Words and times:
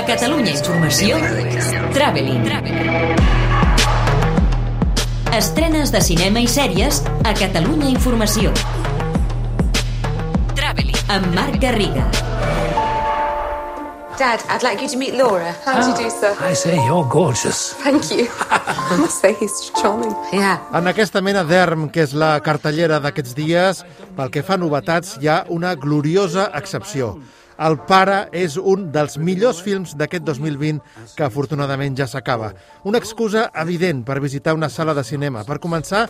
A 0.00 0.04
Catalunya 0.06 0.54
Informació, 0.56 1.18
Traveling. 1.92 2.46
Estrenes 5.36 5.90
de 5.92 6.00
cinema 6.00 6.40
i 6.40 6.46
sèries 6.48 7.02
a 7.20 7.34
Catalunya 7.36 7.90
Informació. 7.90 8.48
Traveling. 10.56 10.96
Amb 11.12 11.26
Marc 11.36 11.58
Garriga. 11.60 12.06
Dad, 14.16 14.40
I'd 14.48 14.64
like 14.64 14.80
you 14.80 14.88
to 14.88 14.96
meet 14.96 15.12
Laura. 15.12 15.52
How 15.66 15.82
do 15.82 15.90
you 15.90 15.96
do, 15.98 16.08
sir? 16.08 16.32
I 16.40 16.54
say 16.54 16.80
you're 16.86 17.04
gorgeous. 17.04 17.74
Thank 17.84 18.08
you. 18.10 18.24
I 18.48 18.96
must 18.96 19.20
say 19.20 19.34
he's 19.34 19.70
charming. 19.82 20.16
Yeah. 20.32 20.64
En 20.72 20.88
aquesta 20.88 21.20
mena 21.20 21.44
d'ERM, 21.44 21.90
que 21.92 22.06
és 22.06 22.14
la 22.16 22.38
cartellera 22.40 23.02
d'aquests 23.04 23.36
dies, 23.36 23.84
pel 24.16 24.32
que 24.32 24.40
fa 24.40 24.56
a 24.56 24.62
novetats, 24.64 25.18
hi 25.20 25.28
ha 25.28 25.42
una 25.52 25.74
gloriosa 25.76 26.48
excepció. 26.56 27.18
El 27.60 27.76
pare 27.84 28.22
és 28.32 28.54
un 28.56 28.86
dels 28.94 29.18
millors 29.20 29.58
films 29.60 29.92
d'aquest 30.00 30.24
2020 30.24 30.78
que 31.16 31.26
afortunadament 31.26 31.98
ja 31.98 32.06
s'acaba. 32.08 32.54
Una 32.88 33.00
excusa 33.02 33.50
evident 33.62 34.00
per 34.06 34.16
visitar 34.24 34.54
una 34.56 34.70
sala 34.72 34.94
de 34.96 35.04
cinema. 35.04 35.44
Per 35.44 35.58
començar, 35.60 36.06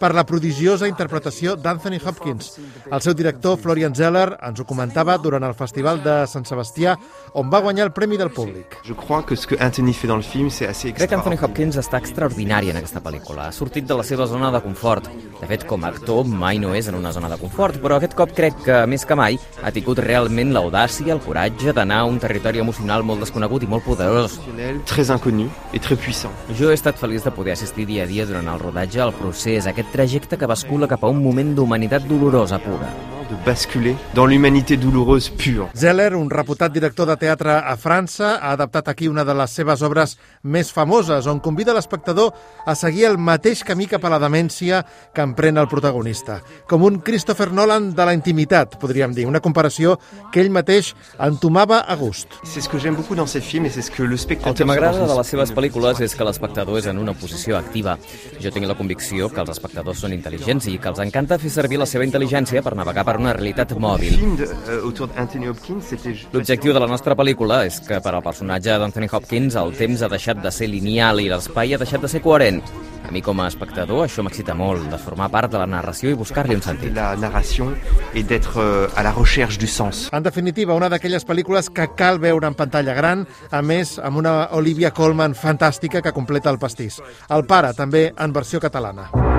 per 0.00 0.14
la 0.16 0.24
prodigiosa 0.24 0.88
interpretació 0.88 1.54
d'Anthony 1.60 1.98
Hopkins. 2.00 2.54
El 2.90 3.02
seu 3.04 3.14
director, 3.14 3.58
Florian 3.60 3.94
Zeller, 3.94 4.30
ens 4.48 4.60
ho 4.60 4.64
comentava 4.64 5.16
durant 5.20 5.44
el 5.44 5.56
Festival 5.56 6.00
de 6.04 6.14
Sant 6.28 6.44
Sebastià, 6.48 6.94
on 7.36 7.48
va 7.52 7.60
guanyar 7.64 7.86
el 7.88 7.92
Premi 7.96 8.16
del 8.20 8.32
Públic. 8.32 8.78
Je 8.84 8.96
crois 8.96 9.24
que 9.24 9.36
ce 9.36 9.46
que 9.46 9.60
Anthony 9.60 9.92
fait 9.92 10.08
dans 10.08 10.16
le 10.16 10.22
film, 10.22 10.48
c'est 10.50 10.66
assez 10.66 10.92
Crec 10.92 11.10
que 11.10 11.16
Anthony. 11.16 11.36
Hopkins 11.40 11.76
està 11.76 12.00
extraordinari 12.00 12.72
en 12.72 12.80
aquesta 12.80 13.00
pel·lícula. 13.00 13.48
Ha 13.48 13.52
sortit 13.52 13.88
de 13.88 13.96
la 13.96 14.04
seva 14.04 14.26
zona 14.26 14.50
de 14.50 14.60
confort. 14.64 15.08
De 15.40 15.48
fet, 15.48 15.64
com 15.68 15.84
a 15.84 15.92
actor 15.92 16.24
mai 16.28 16.58
no 16.58 16.74
és 16.74 16.88
en 16.88 16.96
una 16.96 17.12
zona 17.12 17.28
de 17.28 17.36
confort, 17.40 17.76
però 17.80 17.96
aquest 17.96 18.16
cop 18.16 18.32
crec 18.36 18.56
que, 18.64 18.82
més 18.88 19.04
que 19.04 19.16
mai, 19.16 19.38
ha 19.62 19.72
tingut 19.72 20.00
realment 20.00 20.52
l'audàcia, 20.52 20.89
el 20.98 21.20
coratge 21.20 21.72
d'anar 21.72 22.00
a 22.00 22.08
un 22.08 22.18
territori 22.18 22.58
emocional 22.58 23.04
molt 23.06 23.20
desconegut 23.20 23.62
i 23.62 23.68
molt 23.70 23.84
poderós. 23.84 24.40
Très 24.86 25.10
inconnu 25.10 25.48
et 25.72 25.80
très 25.80 25.96
puissant. 25.96 26.34
Jo 26.58 26.70
he 26.70 26.74
estat 26.74 26.98
feliç 26.98 27.22
de 27.22 27.30
poder 27.30 27.52
assistir 27.52 27.86
dia 27.86 28.04
a 28.04 28.06
dia 28.06 28.26
durant 28.26 28.48
el 28.48 28.58
rodatge 28.58 29.00
al 29.00 29.12
procés, 29.14 29.66
aquest 29.66 29.92
trajecte 29.92 30.36
que 30.36 30.50
bascula 30.50 30.88
cap 30.88 31.04
a 31.04 31.08
un 31.08 31.22
moment 31.22 31.54
d'humanitat 31.54 32.02
dolorosa 32.10 32.58
pura. 32.58 33.19
De 33.30 33.36
basculer 33.46 33.94
dans 34.12 34.26
l'humanité 34.26 34.76
douloureuse 34.76 35.30
pure. 35.30 35.68
Zeller, 35.76 36.16
un 36.16 36.28
reputat 36.30 36.72
director 36.72 37.06
de 37.06 37.14
teatre 37.14 37.52
a 37.62 37.76
França, 37.78 38.32
ha 38.42 38.50
adaptat 38.56 38.88
aquí 38.90 39.06
una 39.06 39.22
de 39.24 39.36
les 39.38 39.52
seves 39.54 39.84
obres 39.86 40.16
més 40.42 40.72
famoses, 40.74 41.28
on 41.30 41.38
convida 41.38 41.70
l'espectador 41.76 42.32
a 42.66 42.74
seguir 42.74 43.04
el 43.06 43.18
mateix 43.22 43.62
camí 43.62 43.86
cap 43.86 44.02
a 44.02 44.10
la 44.10 44.18
demència 44.18 44.80
que 45.14 45.22
emprèn 45.22 45.62
el 45.62 45.68
protagonista. 45.70 46.40
Com 46.66 46.82
un 46.88 46.98
Christopher 47.06 47.52
Nolan 47.54 47.92
de 47.94 48.08
la 48.08 48.16
intimitat, 48.18 48.74
podríem 48.82 49.14
dir. 49.14 49.28
Una 49.30 49.38
comparació 49.38 49.94
que 50.34 50.42
ell 50.42 50.50
mateix 50.50 50.96
entomava 51.22 51.84
a 51.86 51.94
gust. 51.94 52.34
C'est 52.42 52.60
ce 52.60 52.68
que 52.68 52.82
j'aime 52.82 52.96
beaucoup 52.96 53.14
dans 53.14 53.30
ces 53.30 53.40
films 53.40 53.66
et 53.66 53.70
c'est 53.70 53.86
ce 53.86 53.92
que 53.92 54.02
le 54.02 54.18
El 54.18 54.18
spectateur... 54.18 54.56
que 54.56 54.64
m'agrada 54.64 55.06
de 55.06 55.18
les 55.20 55.32
seves 55.36 55.54
pel·lícules 55.54 56.02
és 56.02 56.16
que 56.18 56.26
l'espectador 56.26 56.82
és 56.82 56.90
en 56.90 56.98
una 56.98 57.14
posició 57.14 57.56
activa. 57.58 57.94
Jo 58.42 58.50
tinc 58.50 58.66
la 58.66 58.74
convicció 58.74 59.30
que 59.30 59.38
els 59.38 59.54
espectadors 59.54 60.02
són 60.02 60.18
intel·ligents 60.18 60.66
i 60.66 60.78
que 60.82 60.90
els 60.90 60.98
encanta 60.98 61.38
fer 61.38 61.54
servir 61.54 61.78
la 61.78 61.86
seva 61.86 62.02
intel·ligència 62.02 62.66
per 62.66 62.74
navegar 62.74 63.06
per 63.06 63.19
una 63.20 63.32
realitat 63.36 63.72
mòbil. 63.78 64.16
euh. 64.40 66.30
L'objectiu 66.32 66.72
de 66.72 66.80
la 66.80 66.86
nostra 66.88 67.14
pel·lícula 67.16 67.64
és 67.68 67.80
que 67.84 68.00
per 68.00 68.14
al 68.14 68.22
personatge 68.24 68.76
d'Anthony 68.80 69.08
Hopkins 69.12 69.56
el 69.60 69.74
temps 69.76 70.02
ha 70.02 70.08
deixat 70.12 70.40
de 70.42 70.50
ser 70.54 70.68
lineal 70.72 71.20
i 71.20 71.28
l'espai 71.30 71.74
ha 71.74 71.78
deixat 71.80 72.00
de 72.06 72.08
ser 72.08 72.22
coherent. 72.24 72.62
A 73.06 73.10
mi 73.10 73.22
com 73.24 73.40
a 73.40 73.48
espectador 73.48 74.04
això 74.04 74.22
m'excita 74.22 74.54
molt, 74.54 74.84
de 74.92 74.98
formar 75.00 75.30
part 75.32 75.50
de 75.50 75.58
la 75.58 75.66
narració 75.66 76.10
i 76.12 76.14
buscar-li 76.14 76.54
un 76.54 76.62
sentit. 76.62 76.94
la 76.94 77.16
narration 77.16 77.74
et 78.14 78.22
d'être 78.22 78.58
euh, 78.58 78.88
à 78.94 79.02
la 79.02 79.12
recherche 79.12 79.58
du 79.58 79.66
sens. 79.66 80.08
En 80.12 80.22
definitiva, 80.22 80.74
una 80.74 80.88
d'aquelles 80.88 81.26
pel·lícules 81.26 81.70
que 81.70 81.88
cal 81.96 82.18
veure 82.20 82.46
en 82.46 82.54
pantalla 82.54 82.94
gran, 82.94 83.26
a 83.50 83.62
més, 83.62 83.98
amb 83.98 84.18
una 84.18 84.48
Olivia 84.52 84.92
Colman 84.92 85.34
fantàstica 85.34 86.02
que 86.02 86.12
completa 86.12 86.50
el 86.50 86.58
pastís. 86.58 87.00
El 87.28 87.46
pare, 87.46 87.74
també 87.74 88.12
en 88.16 88.32
versió 88.32 88.60
catalana. 88.60 89.29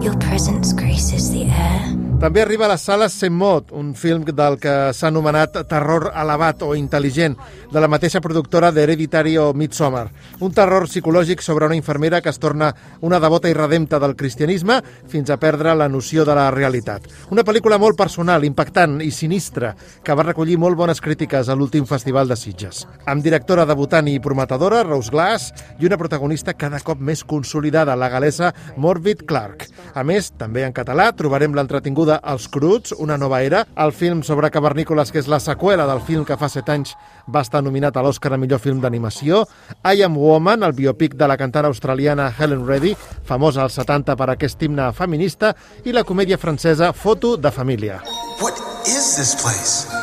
Your 0.00 0.16
presence 0.16 0.72
graces 0.72 1.30
the 1.30 1.44
air. 1.44 1.99
També 2.20 2.42
arriba 2.42 2.66
a 2.66 2.68
les 2.68 2.82
sales 2.84 3.14
Semmot, 3.16 3.70
un 3.72 3.94
film 3.96 4.26
del 4.28 4.58
que 4.60 4.72
s'ha 4.92 5.08
anomenat 5.08 5.54
terror 5.70 6.10
elevat 6.12 6.60
o 6.66 6.74
intel·ligent, 6.76 7.32
de 7.72 7.80
la 7.80 7.88
mateixa 7.88 8.20
productora 8.20 8.68
d'Hereditary 8.76 9.38
o 9.40 9.54
Midsommar. 9.56 10.10
Un 10.44 10.52
terror 10.52 10.84
psicològic 10.84 11.40
sobre 11.40 11.64
una 11.64 11.78
infermera 11.78 12.20
que 12.20 12.28
es 12.28 12.38
torna 12.38 12.68
una 13.00 13.20
devota 13.24 13.48
i 13.48 13.56
redempta 13.56 13.98
del 14.02 14.16
cristianisme 14.20 14.82
fins 15.08 15.30
a 15.30 15.38
perdre 15.40 15.72
la 15.72 15.86
noció 15.88 16.26
de 16.28 16.34
la 16.36 16.50
realitat. 16.52 17.06
Una 17.32 17.40
pel·lícula 17.40 17.78
molt 17.80 17.96
personal, 17.96 18.44
impactant 18.44 18.98
i 19.00 19.08
sinistra, 19.10 19.72
que 20.04 20.12
va 20.12 20.28
recollir 20.28 20.58
molt 20.60 20.76
bones 20.76 21.00
crítiques 21.00 21.48
a 21.48 21.56
l'últim 21.56 21.88
Festival 21.88 22.28
de 22.28 22.36
Sitges. 22.36 22.84
Amb 23.06 23.24
directora 23.24 23.64
debutant 23.64 24.12
i 24.12 24.18
prometedora, 24.20 24.82
Rose 24.84 25.08
Glass, 25.08 25.54
i 25.80 25.88
una 25.88 25.96
protagonista 25.96 26.52
cada 26.52 26.84
cop 26.84 27.00
més 27.00 27.24
consolidada, 27.24 27.96
la 27.96 28.12
galesa 28.12 28.52
Morbid 28.76 29.24
Clark. 29.24 29.70
A 29.94 30.04
més, 30.04 30.34
també 30.36 30.68
en 30.68 30.76
català, 30.76 31.08
trobarem 31.16 31.56
l'entretinguda 31.56 32.09
Els 32.18 32.48
Cruts, 32.50 32.94
una 32.98 33.18
nova 33.20 33.42
era, 33.46 33.62
el 33.76 33.92
film 33.92 34.24
sobre 34.26 34.50
cavernícoles 34.50 35.12
que 35.12 35.20
és 35.22 35.28
la 35.30 35.40
seqüela 35.40 35.86
del 35.86 36.02
film 36.06 36.26
que 36.26 36.38
fa 36.40 36.48
set 36.50 36.68
anys 36.72 36.96
va 37.30 37.44
estar 37.46 37.62
nominat 37.62 37.96
a 37.96 38.02
l'Oscar 38.02 38.34
a 38.34 38.40
millor 38.40 38.62
film 38.62 38.80
d'animació, 38.82 39.44
I 39.84 40.02
Am 40.06 40.18
Woman, 40.18 40.64
el 40.66 40.74
biopic 40.74 41.14
de 41.14 41.28
la 41.30 41.38
cantant 41.40 41.68
australiana 41.70 42.32
Helen 42.32 42.66
Reddy, 42.66 42.96
famosa 43.28 43.62
als 43.66 43.78
70 43.78 44.16
per 44.16 44.30
aquest 44.32 44.62
himne 44.62 44.90
feminista, 44.96 45.54
i 45.84 45.94
la 45.94 46.04
comèdia 46.04 46.40
francesa 46.40 46.92
Foto 46.92 47.36
de 47.36 47.54
família. 47.54 48.02
What 48.40 48.56
is 48.88 49.16
this 49.16 49.36
place? 49.36 49.99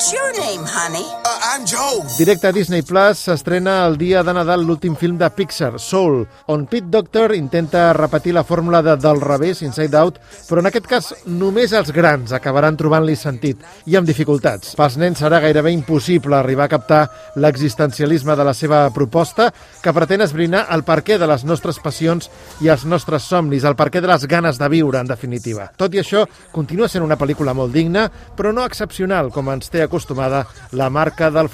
What's 0.00 0.14
your 0.14 0.32
name, 0.32 0.64
honey? 0.64 1.04
Uh, 1.28 1.40
I'm 1.52 1.66
Joe. 1.66 2.00
Directe 2.16 2.46
a 2.48 2.52
Disney 2.52 2.80
Plus 2.80 3.18
s'estrena 3.18 3.84
el 3.84 3.98
dia 4.00 4.22
de 4.24 4.32
Nadal 4.32 4.62
l'últim 4.64 4.94
film 4.96 5.18
de 5.20 5.28
Pixar, 5.28 5.74
Soul, 5.76 6.22
on 6.48 6.62
Pete 6.64 6.88
Doctor 6.88 7.34
intenta 7.36 7.92
repetir 7.92 8.32
la 8.32 8.42
fórmula 8.42 8.80
de 8.80 8.94
Del 8.96 9.20
revés, 9.20 9.60
Inside 9.60 9.98
Out, 9.98 10.16
però 10.48 10.62
en 10.64 10.70
aquest 10.70 10.86
cas 10.88 11.10
només 11.26 11.74
els 11.76 11.92
grans 11.92 12.32
acabaran 12.32 12.78
trobant-li 12.80 13.12
sentit 13.12 13.60
i 13.84 13.98
amb 14.00 14.08
dificultats. 14.08 14.72
Pels 14.78 14.96
nens 14.96 15.20
serà 15.20 15.42
gairebé 15.44 15.74
impossible 15.76 16.38
arribar 16.38 16.70
a 16.70 16.72
captar 16.78 17.02
l'existencialisme 17.36 18.38
de 18.40 18.48
la 18.48 18.56
seva 18.56 18.86
proposta, 18.96 19.50
que 19.84 19.92
pretén 19.92 20.24
esbrinar 20.24 20.64
el 20.72 20.80
perquè 20.88 21.20
de 21.20 21.28
les 21.28 21.44
nostres 21.44 21.76
passions 21.76 22.30
i 22.64 22.72
els 22.72 22.86
nostres 22.88 23.28
somnis, 23.28 23.68
el 23.68 23.76
perquè 23.76 24.00
de 24.00 24.08
les 24.14 24.24
ganes 24.24 24.56
de 24.56 24.72
viure, 24.72 25.04
en 25.04 25.12
definitiva. 25.12 25.68
Tot 25.76 25.92
i 25.92 26.00
això, 26.00 26.24
continua 26.56 26.88
sent 26.88 27.04
una 27.04 27.20
pel·lícula 27.20 27.52
molt 27.52 27.76
digna, 27.76 28.08
però 28.08 28.56
no 28.56 28.64
excepcional, 28.64 29.28
com 29.28 29.52
ens 29.52 29.68
té 29.68 29.89
acostumada 29.90 30.46
la 30.70 30.88
marca 30.88 31.30
del. 31.30 31.48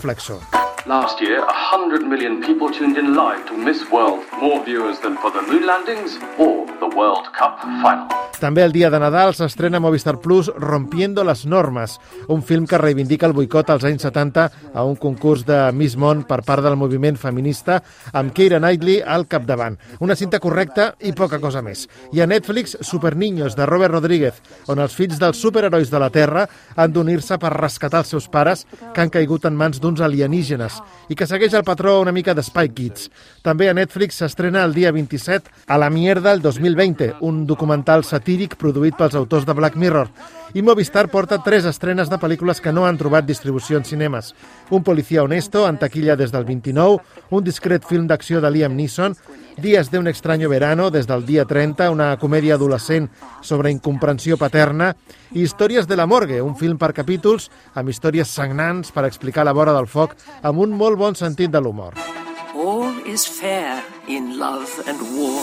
Last 0.86 1.20
year, 1.20 1.40
100 1.40 2.06
million 2.06 2.42
people 2.42 2.70
tuned 2.70 2.98
in 2.98 3.16
live 3.16 3.44
to 3.46 3.56
Miss 3.56 3.90
World, 3.90 4.22
more 4.40 4.62
viewers 4.62 5.00
than 5.00 5.16
for 5.16 5.32
the 5.32 5.42
moon 5.50 5.66
landings 5.66 6.18
or 6.38 6.66
the 6.78 6.88
World 6.94 7.26
Cup 7.32 7.58
final. 7.82 8.06
També 8.36 8.60
el 8.60 8.72
dia 8.74 8.90
de 8.92 8.98
Nadal 9.00 9.32
s'estrena 9.32 9.78
Movistar 9.80 10.18
Plus 10.20 10.50
Rompiendo 10.60 11.22
les 11.24 11.46
normes, 11.48 11.94
un 12.28 12.42
film 12.44 12.66
que 12.68 12.76
reivindica 12.76 13.24
el 13.24 13.32
boicot 13.32 13.70
als 13.72 13.86
anys 13.88 14.04
70 14.04 14.44
a 14.76 14.82
un 14.84 14.98
concurs 15.00 15.46
de 15.48 15.56
Miss 15.72 15.96
Món 15.96 16.26
per 16.28 16.42
part 16.44 16.60
del 16.60 16.76
moviment 16.76 17.16
feminista 17.16 17.78
amb 18.12 18.34
Keira 18.36 18.58
Knightley 18.60 18.98
al 19.00 19.24
capdavant. 19.26 19.78
Una 20.04 20.16
cinta 20.20 20.40
correcta 20.42 20.90
i 21.00 21.14
poca 21.16 21.38
cosa 21.40 21.62
més. 21.64 21.86
I 22.12 22.20
a 22.20 22.26
Netflix, 22.28 22.76
Super 22.84 23.14
Niños, 23.16 23.56
de 23.56 23.64
Robert 23.64 23.96
Rodríguez, 23.96 24.42
on 24.68 24.84
els 24.84 24.98
fills 24.98 25.16
dels 25.22 25.40
superherois 25.40 25.88
de 25.88 26.02
la 26.02 26.10
Terra 26.12 26.44
han 26.76 26.92
d'unir-se 26.92 27.40
per 27.40 27.54
rescatar 27.56 28.04
els 28.04 28.12
seus 28.12 28.28
pares 28.28 28.66
que 28.92 29.00
han 29.00 29.12
caigut 29.14 29.48
en 29.48 29.56
mans 29.56 29.80
d'uns 29.80 30.04
alienígenes 30.04 30.76
i 31.08 31.16
que 31.16 31.26
segueix 31.26 31.56
el 31.56 31.64
patró 31.64 32.02
una 32.02 32.12
mica 32.12 32.36
de 32.36 32.44
Spy 32.44 32.68
Kids. 32.68 33.08
També 33.40 33.70
a 33.70 33.78
Netflix 33.80 34.20
s'estrena 34.20 34.66
el 34.68 34.76
dia 34.76 34.92
27 34.92 35.64
a 35.72 35.80
la 35.80 35.88
mierda 35.88 36.36
el 36.36 36.44
2020, 36.44 37.14
un 37.24 37.46
documental 37.48 38.04
satíric 38.04 38.25
produït 38.58 38.96
pels 38.96 39.14
autors 39.14 39.46
de 39.46 39.54
Black 39.54 39.76
Mirror. 39.76 40.08
I 40.54 40.62
Movistar 40.62 41.08
porta 41.12 41.38
tres 41.44 41.64
estrenes 41.64 42.08
de 42.10 42.18
pel·lícules 42.18 42.60
que 42.60 42.72
no 42.72 42.86
han 42.86 42.98
trobat 42.98 43.26
distribució 43.26 43.78
en 43.78 43.84
cinemes. 43.84 44.34
Un 44.70 44.82
policía 44.82 45.22
honesto, 45.22 45.66
en 45.68 45.78
taquilla 45.78 46.16
des 46.16 46.32
del 46.32 46.44
29, 46.44 46.98
un 47.30 47.44
discret 47.44 47.84
film 47.84 48.06
d'acció 48.06 48.40
de 48.40 48.50
Liam 48.50 48.76
Neeson, 48.76 49.16
Días 49.56 49.90
de 49.90 49.98
un 49.98 50.06
extraño 50.06 50.50
verano, 50.50 50.90
des 50.90 51.06
del 51.06 51.24
dia 51.24 51.46
30, 51.46 51.90
una 51.90 52.18
comèdia 52.18 52.54
adolescent 52.54 53.08
sobre 53.40 53.70
incomprensió 53.70 54.36
paterna, 54.36 54.94
i 55.32 55.46
Històries 55.46 55.88
de 55.88 55.96
la 55.96 56.04
morgue, 56.06 56.42
un 56.42 56.56
film 56.60 56.76
per 56.76 56.92
capítols 56.92 57.48
amb 57.72 57.88
històries 57.88 58.28
sagnants 58.28 58.92
per 58.92 59.06
explicar 59.08 59.48
la 59.48 59.56
vora 59.56 59.72
del 59.72 59.88
foc 59.88 60.12
amb 60.42 60.60
un 60.60 60.76
molt 60.76 61.00
bon 61.00 61.16
sentit 61.16 61.50
de 61.50 61.64
l'humor. 61.64 61.96
All 62.52 62.92
is 63.08 63.24
fair 63.24 63.95
in 64.08 64.38
love 64.38 64.70
and 64.86 65.00
war. 65.16 65.42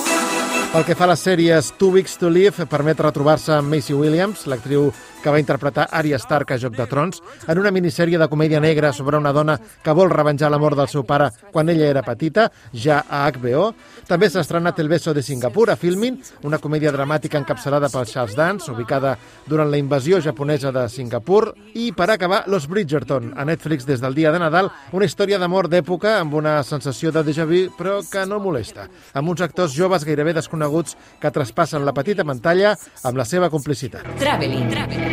Pel 0.73 0.85
que 0.87 0.95
fa 0.97 1.05
a 1.05 1.11
les 1.11 1.23
sèries 1.25 1.71
Two 1.77 1.91
Weeks 1.93 2.15
to 2.21 2.31
Live, 2.33 2.65
permet 2.69 3.01
retrobar-se 3.03 3.53
amb 3.57 3.69
Macy 3.69 3.93
Williams, 3.93 4.47
l'actriu 4.49 4.91
que 5.23 5.31
va 5.31 5.39
interpretar 5.39 5.87
Arya 5.91 6.19
Stark 6.19 6.51
a 6.51 6.59
Joc 6.59 6.75
de 6.75 6.85
Trons, 6.91 7.21
en 7.47 7.59
una 7.59 7.71
minissèrie 7.71 8.19
de 8.19 8.27
comèdia 8.29 8.59
negra 8.59 8.91
sobre 8.93 9.17
una 9.17 9.31
dona 9.33 9.55
que 9.57 9.95
vol 9.95 10.11
revenjar 10.11 10.51
la 10.51 10.59
mort 10.59 10.77
del 10.77 10.89
seu 10.91 11.05
pare 11.07 11.29
quan 11.51 11.71
ella 11.71 11.87
era 11.87 12.03
petita, 12.03 12.49
ja 12.73 12.99
a 13.07 13.23
HBO. 13.31 13.69
També 14.07 14.29
s'ha 14.29 14.43
estrenat 14.43 14.79
El 14.83 14.91
beso 14.91 15.13
de 15.13 15.23
Singapur 15.23 15.69
a 15.71 15.77
Filmin, 15.79 16.19
una 16.43 16.59
comèdia 16.59 16.91
dramàtica 16.91 17.39
encapçalada 17.39 17.89
pel 17.93 18.09
Charles 18.09 18.35
Dance, 18.35 18.71
ubicada 18.71 19.15
durant 19.47 19.71
la 19.71 19.79
invasió 19.79 20.19
japonesa 20.21 20.73
de 20.75 20.87
Singapur. 20.89 21.53
I, 21.73 21.91
per 21.95 22.09
acabar, 22.11 22.43
Los 22.51 22.67
Bridgerton, 22.67 23.31
a 23.37 23.45
Netflix 23.45 23.87
des 23.87 24.03
del 24.03 24.15
dia 24.15 24.31
de 24.33 24.43
Nadal, 24.43 24.71
una 24.91 25.07
història 25.07 25.39
d'amor 25.39 25.69
d'època 25.71 26.17
amb 26.19 26.35
una 26.35 26.59
sensació 26.67 27.13
de 27.15 27.23
déjà 27.23 27.47
vu, 27.47 27.69
però 27.77 28.01
que 28.09 28.25
no 28.27 28.41
molesta, 28.43 28.89
amb 29.13 29.31
uns 29.31 29.41
actors 29.45 29.73
joves 29.77 30.03
gairebé 30.03 30.35
desconeguts 30.35 30.97
que 31.21 31.31
traspassen 31.31 31.85
la 31.85 31.95
petita 31.95 32.27
pantalla 32.27 32.75
amb 33.03 33.17
la 33.17 33.25
seva 33.29 33.49
complicitat. 33.53 34.07
Traveling. 34.19 35.12